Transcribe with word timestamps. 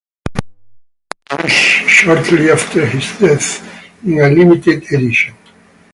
This 0.33 0.43
was 0.43 0.45
published 1.29 1.87
shortly 1.89 2.49
after 2.49 2.87
his 2.87 3.03
death, 3.19 4.03
in 4.03 4.13
a 4.13 4.29
limited 4.31 4.91
edition. 4.91 5.35